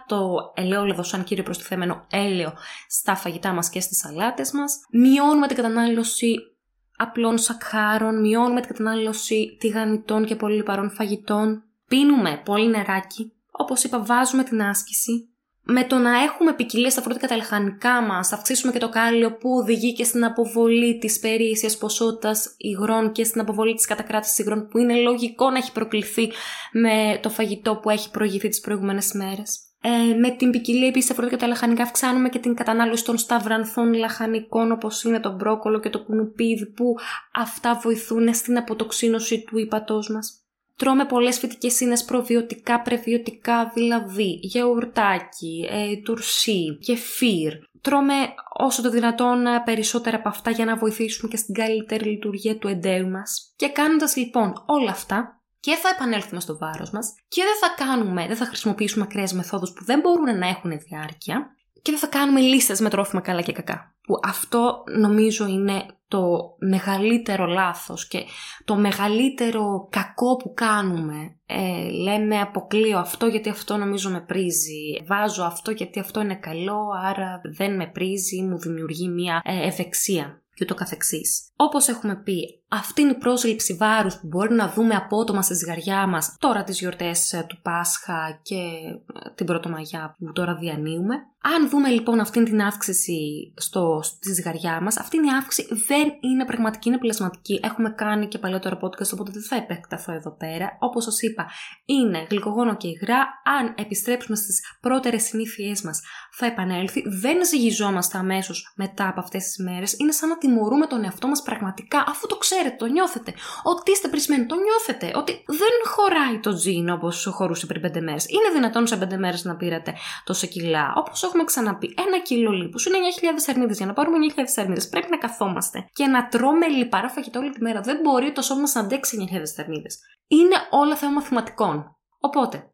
Το 0.07 0.52
ελαιόλαδο 0.54 1.02
σαν 1.02 1.25
κύριο 1.25 1.43
προστιθέμενο 1.45 2.07
έλαιο 2.11 2.52
στα 2.88 3.16
φαγητά 3.16 3.52
μας 3.52 3.71
και 3.71 3.81
στις 3.81 3.99
σαλάτες 3.99 4.52
μας. 4.52 4.81
Μειώνουμε 4.90 5.47
την 5.47 5.57
κατανάλωση 5.57 6.53
απλών 6.96 7.38
σακχάρων, 7.38 8.20
μειώνουμε 8.20 8.60
την 8.60 8.68
κατανάλωση 8.68 9.56
τηγανιτών 9.60 10.24
και 10.24 10.36
πολύ 10.36 10.54
λιπαρών 10.54 10.90
φαγητών, 10.90 11.62
πίνουμε 11.88 12.40
πολύ 12.44 12.68
νεράκι, 12.68 13.32
όπως 13.50 13.84
είπα 13.84 14.04
βάζουμε 14.04 14.44
την 14.44 14.62
άσκηση, 14.62 15.28
με 15.66 15.84
το 15.84 15.98
να 15.98 16.22
έχουμε 16.22 16.52
ποικιλία 16.52 16.90
στα 16.90 17.02
φρούτα 17.02 17.18
και 17.18 17.26
τα 17.26 17.36
λαχανικά 17.36 18.02
μας, 18.02 18.28
θα 18.28 18.36
αυξήσουμε 18.36 18.72
και 18.72 18.78
το 18.78 18.88
κάλιο 18.88 19.36
που 19.36 19.50
οδηγεί 19.50 19.92
και 19.92 20.04
στην 20.04 20.24
αποβολή 20.24 20.98
της 20.98 21.18
περίσσιας 21.18 21.76
ποσότητας 21.76 22.54
υγρών 22.56 23.12
και 23.12 23.24
στην 23.24 23.40
αποβολή 23.40 23.74
της 23.74 23.86
κατακράτησης 23.86 24.38
υγρών, 24.38 24.68
που 24.68 24.78
είναι 24.78 24.94
λογικό 24.94 25.50
να 25.50 25.58
έχει 25.58 25.72
προκληθεί 25.72 26.30
με 26.72 27.18
το 27.22 27.30
φαγητό 27.30 27.76
που 27.76 27.90
έχει 27.90 28.10
προηγηθεί 28.10 28.48
τις 28.48 28.60
προηγούμενες 28.60 29.12
μέρες. 29.12 29.58
Ε, 29.87 30.14
με 30.14 30.31
την 30.31 30.50
ποικιλία 30.50 30.88
επίσης 30.88 31.05
στα 31.05 31.14
φρούτα 31.14 31.31
και 31.31 31.37
τα 31.37 31.47
λαχανικά 31.47 31.83
αυξάνουμε 31.83 32.29
και 32.29 32.38
την 32.38 32.55
κατανάλωση 32.55 33.05
των 33.05 33.19
σταυρανθών 33.19 33.93
λαχανικών 33.95 34.73
όπως 34.73 35.05
είναι 35.05 35.21
το 35.21 35.33
μπρόκολο 35.33 35.81
και 35.81 35.91
το 35.91 36.03
κουνουπίδι 36.03 36.67
που 36.67 36.95
αυτά 37.33 37.81
βοηθούν 37.83 38.35
στην 38.35 38.57
αποτοξίνωση 38.57 39.45
του 39.45 39.59
ύπατός 39.59 40.11
μας. 40.11 40.38
Τρώμε 40.76 41.05
πολλές 41.05 41.38
φυτικές 41.38 41.81
ίνες 41.81 42.05
προβιωτικά, 42.05 42.81
πρεβιωτικά, 42.81 43.71
δηλαδή 43.75 44.38
γιαουρτάκι, 44.43 45.69
ε, 45.71 45.97
τουρσί, 45.97 46.79
κεφίρ. 46.81 47.53
Τρώμε 47.81 48.14
όσο 48.53 48.83
το 48.83 48.91
δυνατόν 48.91 49.47
ε, 49.47 49.62
περισσότερα 49.64 50.17
από 50.17 50.29
αυτά 50.29 50.50
για 50.50 50.64
να 50.64 50.76
βοηθήσουμε 50.76 51.31
και 51.31 51.37
στην 51.37 51.55
καλύτερη 51.55 52.05
λειτουργία 52.05 52.59
του 52.59 52.69
εντέου 52.69 53.09
μας. 53.09 53.53
Και 53.57 53.69
κάνοντας 53.69 54.17
λοιπόν 54.17 54.53
όλα 54.67 54.91
αυτά, 54.91 55.43
και 55.64 55.75
θα 55.83 55.88
επανέλθουμε 55.88 56.40
στο 56.40 56.59
βάρος 56.59 56.90
μας 56.90 57.14
και 57.28 57.42
δεν 57.42 57.56
θα 57.61 57.85
κάνουμε, 57.85 58.26
δεν 58.26 58.37
θα 58.37 58.44
χρησιμοποιήσουμε 58.44 59.04
ακραίες 59.04 59.33
μεθόδους 59.33 59.73
που 59.73 59.85
δεν 59.85 60.00
μπορούν 60.00 60.38
να 60.38 60.49
έχουν 60.49 60.78
διάρκεια 60.78 61.47
και 61.83 61.90
δεν 61.90 62.00
θα 62.00 62.06
κάνουμε 62.06 62.40
λίστες 62.40 62.80
με 62.80 62.88
τρόφιμα 62.88 63.21
καλά 63.21 63.40
και 63.40 63.52
κακά. 63.52 63.94
Που 64.02 64.14
αυτό 64.23 64.85
νομίζω 64.99 65.47
είναι 65.47 65.87
το 66.09 66.56
μεγαλύτερο 66.59 67.47
λάθος 67.47 68.09
και 68.09 68.25
το 68.64 68.76
μεγαλύτερο 68.76 69.88
κακό 69.90 70.37
που 70.37 70.52
κάνουμε. 70.54 71.38
Ε, 71.47 71.88
λέμε 71.90 72.40
αποκλείω 72.40 72.99
αυτό 72.99 73.26
γιατί 73.26 73.49
αυτό 73.49 73.76
νομίζω 73.76 74.11
με 74.11 74.21
πρίζει. 74.21 75.04
Βάζω 75.06 75.44
αυτό 75.44 75.71
γιατί 75.71 76.00
αυτό 76.00 76.21
είναι 76.21 76.37
καλό 76.37 76.88
άρα 77.04 77.40
δεν 77.56 77.76
με 77.76 77.87
πρίζει, 77.87 78.42
μου 78.42 78.59
δημιουργεί 78.59 79.09
μια 79.09 79.42
ε, 79.44 79.66
ευεξία 79.66 80.44
και 80.54 80.64
το 80.64 80.75
καθεξής. 80.75 81.52
Όπως 81.56 81.88
έχουμε 81.88 82.16
πει, 82.16 82.63
αυτή 82.68 83.02
είναι 83.02 83.11
η 83.11 83.18
πρόσληψη 83.18 83.75
βάρους 83.75 84.14
που 84.14 84.26
μπορεί 84.26 84.54
να 84.54 84.68
δούμε 84.68 84.94
απότομα 84.94 85.42
στη 85.42 85.54
ζυγαριά 85.54 86.06
μας 86.06 86.37
τώρα 86.38 86.64
τις 86.64 86.78
γιορτές 86.78 87.33
ε, 87.33 87.44
του 87.49 87.61
Πάσχα 87.62 88.40
και 88.42 88.54
ε, 88.54 89.30
την 89.35 89.47
Πρωτομαγιά 89.47 90.16
που 90.18 90.33
τώρα 90.33 90.54
διανύουμε. 90.54 91.14
Αν 91.47 91.68
δούμε 91.68 91.88
λοιπόν 91.88 92.21
αυτή 92.21 92.42
την 92.42 92.62
αύξηση 92.62 93.52
στο, 93.56 94.00
στη 94.02 94.33
ζυγαριά 94.33 94.80
μας, 94.80 94.97
αυτή 94.97 95.16
η 95.16 95.21
αύξηση 95.38 95.75
δεν 95.87 96.12
είναι 96.21 96.44
πραγματική, 96.44 96.88
είναι 96.88 96.99
πλασματική. 96.99 97.61
Έχουμε 97.62 97.90
κάνει 97.90 98.28
και 98.28 98.38
παλαιότερο 98.38 98.78
podcast, 98.83 99.12
οπότε 99.12 99.30
δεν 99.30 99.42
θα 99.42 99.56
επεκταθώ 99.56 100.12
εδώ 100.12 100.37
πέρα. 100.37 100.76
Όπως 100.80 101.04
σας 101.04 101.23
είπα, 101.23 101.47
είναι 101.85 102.26
γλυκογόνο 102.30 102.76
και 102.76 102.88
υγρά. 102.88 103.18
Αν 103.59 103.75
επιστρέψουμε 103.76 104.37
στις 104.37 104.61
πρώτερες 104.80 105.23
συνήθειές 105.23 105.83
μας, 105.83 106.00
θα 106.33 106.47
επανέλθει. 106.47 107.02
Δεν 107.09 107.47
ζυγιζόμαστε 107.47 108.18
αμέσως 108.18 108.73
μετά 108.76 109.09
από 109.09 109.21
αυτές 109.21 109.44
τις 109.44 109.64
μέρες. 109.64 109.92
Είναι 109.99 110.12
σαν 110.12 110.28
να 110.28 110.38
τιμωρούμε 110.38 110.87
τον 110.87 111.04
εαυτό 111.04 111.28
μας 111.28 111.42
πραγματικά, 111.42 112.04
αφού 112.09 112.26
το 112.26 112.37
ξέρετε, 112.64 112.85
το 112.85 112.92
νιώθετε. 112.92 113.35
Ότι 113.62 113.90
είστε 113.90 114.09
πρισμένοι, 114.09 114.47
το 114.47 114.54
νιώθετε. 114.54 115.12
Ότι 115.14 115.33
δεν 115.47 115.75
χωράει 115.85 116.38
το 116.40 116.54
τζιν 116.54 116.90
όπως 116.90 117.28
χωρούσε 117.33 117.66
πριν 117.66 117.80
πέντε 117.80 118.00
μέρες. 118.00 118.26
Είναι 118.28 118.50
δυνατόν 118.52 118.87
σε 118.87 118.97
πέντε 118.97 119.16
μέρες 119.16 119.44
να 119.44 119.56
πήρατε 119.56 119.94
τόσα 120.25 120.47
κιλά. 120.47 120.92
Όπως 120.97 121.23
έχουμε 121.23 121.44
ξαναπεί, 121.44 121.94
ένα 122.06 122.18
κιλό 122.18 122.50
λίπους 122.50 122.87
είναι 122.87 122.97
9.000 122.99 123.42
θερμίδες. 123.44 123.76
Για 123.76 123.87
να 123.87 123.92
πάρουμε 123.92 124.16
9.000 124.37 124.42
θερμίδες 124.54 124.88
πρέπει 124.88 125.11
να 125.11 125.18
καθόμαστε 125.18 125.88
και 125.92 126.06
να 126.06 126.28
τρώμε 126.28 126.66
λιπαρά 126.68 127.09
φαγητό 127.09 127.38
όλη 127.38 127.50
τη 127.50 127.61
μέρα. 127.61 127.80
Δεν 127.80 127.99
μπορεί 128.02 128.33
το 128.33 128.42
σώμα 128.42 128.61
μας 128.61 128.75
να 128.75 128.80
αντέξει 128.80 129.28
9.000 129.33 129.42
θερμίδες. 129.54 129.99
Είναι 130.26 130.56
όλα 130.71 130.97
θέμα 130.97 131.12
μαθηματικών. 131.12 131.97
Οπότε, 132.21 132.74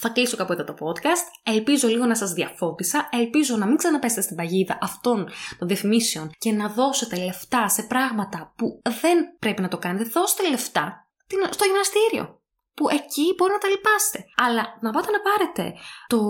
θα 0.00 0.08
κλείσω 0.08 0.36
κάπου 0.36 0.52
εδώ 0.52 0.64
το 0.64 0.74
podcast. 0.80 1.52
Ελπίζω 1.54 1.88
λίγο 1.88 2.04
να 2.04 2.16
σας 2.16 2.32
διαφώτισα. 2.32 3.08
Ελπίζω 3.12 3.56
να 3.56 3.66
μην 3.66 3.76
ξαναπέσετε 3.76 4.20
στην 4.20 4.36
παγίδα 4.36 4.78
αυτών 4.80 5.28
των 5.58 5.68
διαφημίσεων 5.68 6.30
και 6.38 6.52
να 6.52 6.68
δώσετε 6.68 7.16
λεφτά 7.16 7.68
σε 7.68 7.82
πράγματα 7.82 8.52
που 8.56 8.82
δεν 9.02 9.36
πρέπει 9.38 9.62
να 9.62 9.68
το 9.68 9.78
κάνετε. 9.78 10.04
Δώστε 10.04 10.48
λεφτά 10.48 11.08
στο 11.50 11.64
γυμναστήριο. 11.64 12.40
Που 12.74 12.88
εκεί 12.88 13.34
μπορεί 13.36 13.52
να 13.52 13.58
τα 13.58 13.68
λυπάστε. 13.68 14.24
Αλλά 14.36 14.78
να 14.80 14.90
πάτε 14.90 15.10
να 15.10 15.20
πάρετε 15.20 15.74
το 16.06 16.20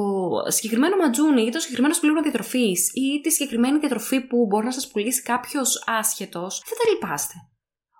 συγκεκριμένο 0.46 0.96
ματζούνι 0.96 1.42
ή 1.42 1.50
το 1.50 1.58
συγκεκριμένο 1.58 1.94
σπλήρωμα 1.94 2.22
διατροφής 2.22 2.90
ή 2.94 3.20
τη 3.20 3.30
συγκεκριμένη 3.30 3.78
διατροφή 3.78 4.20
που 4.20 4.46
μπορεί 4.46 4.64
να 4.64 4.72
σας 4.72 4.88
πουλήσει 4.88 5.22
κάποιος 5.22 5.82
άσχετος, 5.86 6.62
δεν 6.68 6.78
τα 6.78 6.90
λυπάστε. 6.90 7.34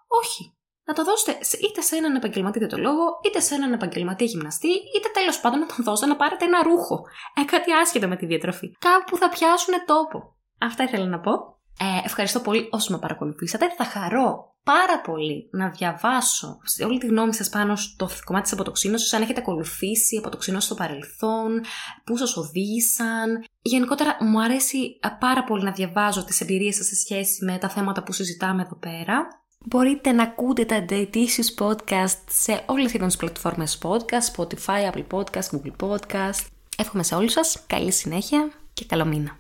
Όχι 0.06 0.55
να 0.86 0.94
το 0.94 1.04
δώσετε 1.04 1.38
είτε 1.66 1.80
σε 1.80 1.96
έναν 1.96 2.14
επαγγελματή 2.14 2.58
διαιτολόγο, 2.58 3.04
είτε 3.24 3.40
σε 3.40 3.54
έναν 3.54 3.72
επαγγελματή 3.72 4.24
γυμναστή, 4.24 4.68
είτε 4.68 5.08
τέλος 5.12 5.40
πάντων 5.40 5.58
να 5.58 5.66
τον 5.66 5.84
δώσετε 5.84 6.08
να 6.08 6.16
πάρετε 6.16 6.44
ένα 6.44 6.62
ρούχο. 6.62 7.04
Ε, 7.34 7.44
κάτι 7.44 7.72
άσχετο 7.72 8.08
με 8.08 8.16
τη 8.16 8.26
διατροφή. 8.26 8.76
Κάπου 8.78 9.04
που 9.10 9.16
θα 9.16 9.28
πιάσουν 9.28 9.74
τόπο. 9.86 10.36
Αυτά 10.60 10.82
ήθελα 10.82 11.06
να 11.06 11.20
πω. 11.20 11.32
Ε, 11.78 12.04
ευχαριστώ 12.04 12.40
πολύ 12.40 12.68
όσοι 12.70 12.92
με 12.92 12.98
παρακολουθήσατε. 12.98 13.74
Θα 13.76 13.84
χαρώ 13.84 14.54
πάρα 14.62 15.00
πολύ 15.00 15.48
να 15.52 15.68
διαβάσω 15.70 16.58
σε 16.62 16.84
όλη 16.84 16.98
τη 16.98 17.06
γνώμη 17.06 17.34
σας 17.34 17.48
πάνω 17.48 17.76
στο 17.76 18.08
κομμάτι 18.24 18.44
της 18.44 18.52
αποτοξίνωσης, 18.52 19.12
αν 19.12 19.22
έχετε 19.22 19.40
ακολουθήσει 19.40 20.16
αποτοξίνωση 20.16 20.66
στο 20.66 20.74
παρελθόν, 20.74 21.60
πού 22.04 22.16
σας 22.16 22.36
οδήγησαν. 22.36 23.44
Γενικότερα 23.62 24.16
μου 24.20 24.42
αρέσει 24.42 24.98
πάρα 25.18 25.44
πολύ 25.44 25.62
να 25.62 25.72
διαβάζω 25.72 26.24
τις 26.24 26.40
εμπειρίες 26.40 26.74
σας 26.74 26.86
σε 26.86 26.94
σχέση 26.94 27.44
με 27.44 27.58
τα 27.58 27.68
θέματα 27.68 28.02
που 28.02 28.12
συζητάμε 28.12 28.62
εδώ 28.62 28.76
πέρα. 28.76 29.26
Μπορείτε 29.68 30.12
να 30.12 30.23
ακούτε 30.23 30.64
τα 30.64 30.85
Dietitious 30.88 31.66
Podcast 31.66 32.18
σε 32.30 32.62
όλες 32.66 32.92
τις 32.92 33.16
πλατφόρμες 33.16 33.78
podcast, 33.82 34.37
Spotify, 34.37 34.92
Apple 34.92 35.04
Podcast, 35.11 35.49
Google 35.50 35.88
Podcast. 35.88 36.46
Εύχομαι 36.76 37.02
σε 37.02 37.14
όλους 37.14 37.32
σας 37.32 37.62
καλή 37.66 37.92
συνέχεια 37.92 38.50
και 38.73 38.85
καλό 38.88 39.04
μήνα. 39.04 39.35